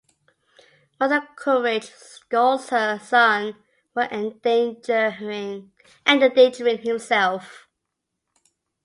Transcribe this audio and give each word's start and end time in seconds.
Mother 0.99 1.27
Courage 1.35 1.91
scolds 1.93 2.69
her 2.69 2.97
son 2.97 3.55
for 3.93 4.01
endangering 4.05 5.69
himself. 6.79 7.69